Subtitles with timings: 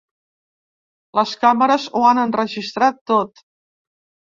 [1.19, 3.47] Les càmeres ho han enregistrat tot.